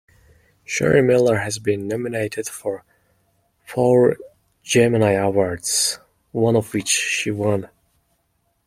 [0.63, 2.83] Sherry Miller has been nominated for
[3.67, 4.17] four
[4.63, 5.99] Gemini awards,
[6.31, 7.69] one of which she won.